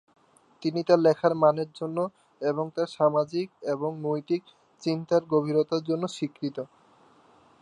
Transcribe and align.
তিনি 0.63 0.79
তার 0.83 0.99
লেখার 0.99 1.33
মানের 1.35 1.69
জন্য 1.71 1.97
এবং 2.41 2.65
তার 2.75 2.89
সামাজিক 2.97 3.47
এবং 3.73 3.91
নৈতিক 4.01 4.41
চিন্তার 4.81 5.21
গভীরতার 5.33 5.81
জন্য 5.89 6.03
স্বীকৃত। 6.07 6.57